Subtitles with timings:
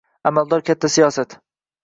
[0.29, 1.39] Amaldor katta siyosat.